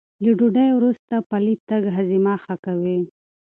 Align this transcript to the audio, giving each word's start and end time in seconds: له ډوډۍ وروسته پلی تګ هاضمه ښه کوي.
له 0.23 0.31
ډوډۍ 0.37 0.69
وروسته 0.73 1.15
پلی 1.29 1.53
تګ 1.69 1.83
هاضمه 1.95 2.33
ښه 2.43 2.55
کوي. 2.65 2.99